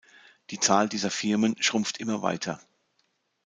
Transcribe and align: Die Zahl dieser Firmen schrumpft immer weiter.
Die 0.49 0.59
Zahl 0.59 0.89
dieser 0.89 1.11
Firmen 1.11 1.61
schrumpft 1.61 1.99
immer 1.99 2.23
weiter. 2.23 2.59